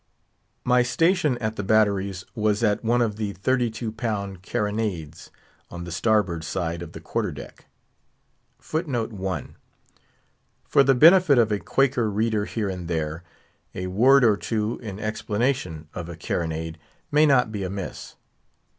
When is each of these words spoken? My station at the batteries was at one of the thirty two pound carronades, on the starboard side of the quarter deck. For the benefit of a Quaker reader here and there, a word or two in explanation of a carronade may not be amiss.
My 0.63 0.81
station 0.81 1.37
at 1.37 1.57
the 1.57 1.63
batteries 1.63 2.25
was 2.33 2.63
at 2.63 2.83
one 2.83 3.03
of 3.03 3.17
the 3.17 3.33
thirty 3.33 3.69
two 3.69 3.91
pound 3.91 4.41
carronades, 4.41 5.29
on 5.69 5.83
the 5.83 5.91
starboard 5.91 6.43
side 6.43 6.81
of 6.81 6.93
the 6.93 6.99
quarter 6.99 7.31
deck. 7.31 7.67
For 8.59 8.81
the 8.81 9.53
benefit 10.95 11.37
of 11.37 11.51
a 11.51 11.59
Quaker 11.59 12.09
reader 12.09 12.45
here 12.45 12.67
and 12.67 12.87
there, 12.87 13.23
a 13.75 13.85
word 13.85 14.23
or 14.23 14.37
two 14.37 14.79
in 14.79 14.99
explanation 14.99 15.87
of 15.93 16.09
a 16.09 16.15
carronade 16.15 16.79
may 17.11 17.27
not 17.27 17.51
be 17.51 17.63
amiss. 17.63 18.15